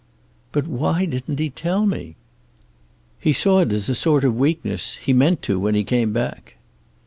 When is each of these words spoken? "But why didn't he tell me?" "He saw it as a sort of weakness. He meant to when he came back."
"But 0.51 0.67
why 0.67 1.05
didn't 1.05 1.37
he 1.37 1.51
tell 1.51 1.85
me?" 1.85 2.15
"He 3.19 3.31
saw 3.31 3.59
it 3.59 3.71
as 3.71 3.87
a 3.87 3.93
sort 3.93 4.23
of 4.23 4.35
weakness. 4.35 4.95
He 4.95 5.13
meant 5.13 5.43
to 5.43 5.59
when 5.59 5.75
he 5.75 5.83
came 5.83 6.11
back." 6.11 6.55